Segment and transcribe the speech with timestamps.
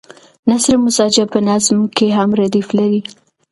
[0.49, 3.01] نثر مسجع په نظم کې هم ردیف لري.